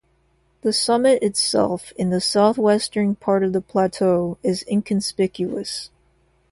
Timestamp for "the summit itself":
0.63-1.91